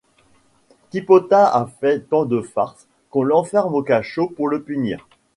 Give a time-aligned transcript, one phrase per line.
[0.89, 5.07] Tipota a fait tant de farces qu'on l'enferme au cachot pour le punir.